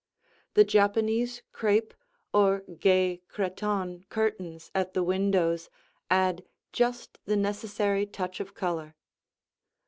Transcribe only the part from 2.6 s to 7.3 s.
gay cretonne curtains at the windows add just